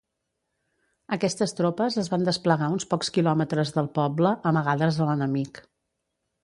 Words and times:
Aquestes 1.17 1.53
tropes 1.59 1.97
es 2.05 2.09
van 2.15 2.25
desplegar 2.29 2.71
uns 2.77 2.89
pocs 2.95 3.13
quilòmetres 3.19 3.75
del 3.77 3.93
poble, 4.01 4.35
amagades 4.53 5.01
a 5.07 5.11
l'enemic. 5.11 5.65